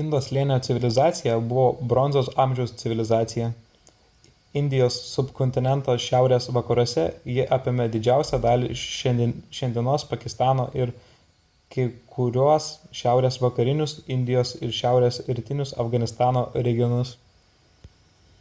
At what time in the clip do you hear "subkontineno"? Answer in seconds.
5.16-5.96